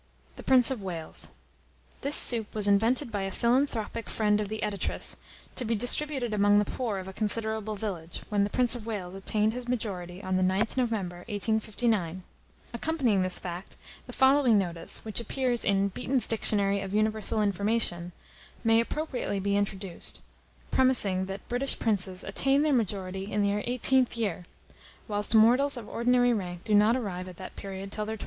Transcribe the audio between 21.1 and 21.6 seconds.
that